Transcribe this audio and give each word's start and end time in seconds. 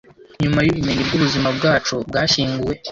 Nyuma 0.41 0.59
yubumenyi 0.65 1.03
bwubuzima 1.07 1.49
bwacu 1.57 1.93
bwashyinguwe; 2.09 2.73